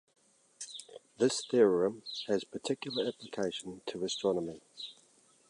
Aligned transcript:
This 1.19 1.45
theorem 1.45 2.01
has 2.27 2.43
particular 2.43 3.05
application 3.05 3.81
to 3.85 4.03
astronomy. 4.03 4.63